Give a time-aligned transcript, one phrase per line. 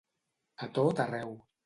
[0.67, 1.37] A tot arreu.